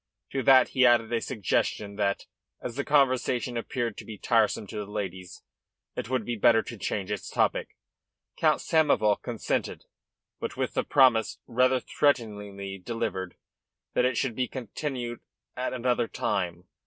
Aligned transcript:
To 0.31 0.41
that 0.41 0.69
he 0.69 0.83
added 0.83 1.13
a 1.13 1.21
suggestion 1.21 1.95
that, 1.97 2.25
as 2.59 2.75
the 2.75 2.83
conversation 2.83 3.55
appeared 3.55 3.97
to 3.99 4.03
be 4.03 4.17
tiresome 4.17 4.65
to 4.65 4.77
the 4.77 4.89
ladies, 4.89 5.43
it 5.95 6.09
would 6.09 6.25
be 6.25 6.35
better 6.35 6.63
to 6.63 6.77
change 6.79 7.11
its 7.11 7.29
topic. 7.29 7.77
Count 8.35 8.61
Samoval 8.61 9.21
consented, 9.21 9.85
but 10.39 10.57
with 10.57 10.73
the 10.73 10.83
promise, 10.83 11.37
rather 11.45 11.79
threateningly 11.79 12.79
delivered, 12.79 13.35
that 13.93 14.05
it 14.05 14.17
should 14.17 14.33
be 14.33 14.47
continued 14.47 15.19
at 15.55 15.71
another 15.71 16.07
time. 16.07 16.63